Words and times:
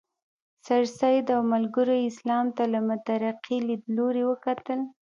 سرسید 0.65 1.25
او 1.35 1.41
ملګرو 1.53 1.93
یې 1.99 2.07
اسلام 2.11 2.45
ته 2.57 2.63
له 2.73 2.79
مترقي 2.89 3.57
لیدلوري 3.67 4.23
وکتل. 4.25 4.79